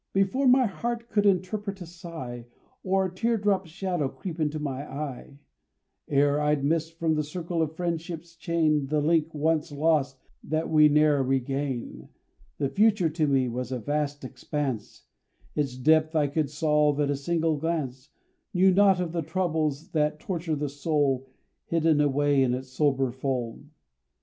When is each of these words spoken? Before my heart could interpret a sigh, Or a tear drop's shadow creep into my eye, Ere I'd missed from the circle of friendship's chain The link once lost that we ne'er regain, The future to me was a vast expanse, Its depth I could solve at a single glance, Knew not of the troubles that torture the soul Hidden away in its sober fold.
Before 0.13 0.47
my 0.47 0.65
heart 0.65 1.09
could 1.11 1.27
interpret 1.27 1.79
a 1.79 1.85
sigh, 1.85 2.47
Or 2.81 3.05
a 3.05 3.13
tear 3.13 3.37
drop's 3.37 3.69
shadow 3.69 4.09
creep 4.09 4.39
into 4.39 4.57
my 4.57 4.81
eye, 4.91 5.37
Ere 6.07 6.39
I'd 6.41 6.63
missed 6.63 6.93
from 6.97 7.13
the 7.13 7.23
circle 7.23 7.61
of 7.61 7.75
friendship's 7.75 8.35
chain 8.35 8.87
The 8.87 8.99
link 8.99 9.31
once 9.31 9.71
lost 9.71 10.17
that 10.43 10.71
we 10.71 10.89
ne'er 10.89 11.21
regain, 11.21 12.09
The 12.57 12.67
future 12.69 13.11
to 13.11 13.27
me 13.27 13.47
was 13.47 13.71
a 13.71 13.77
vast 13.77 14.23
expanse, 14.23 15.03
Its 15.55 15.77
depth 15.77 16.15
I 16.15 16.25
could 16.25 16.49
solve 16.49 16.99
at 16.99 17.11
a 17.11 17.15
single 17.15 17.57
glance, 17.57 18.09
Knew 18.55 18.71
not 18.73 18.99
of 18.99 19.11
the 19.11 19.21
troubles 19.21 19.89
that 19.91 20.19
torture 20.19 20.55
the 20.55 20.67
soul 20.67 21.27
Hidden 21.65 22.01
away 22.01 22.41
in 22.41 22.55
its 22.55 22.69
sober 22.69 23.11
fold. 23.11 23.67